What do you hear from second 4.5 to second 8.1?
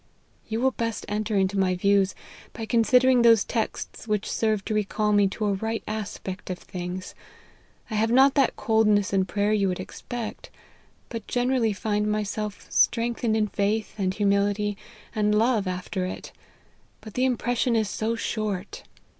to recall me to a right aspect of things. I have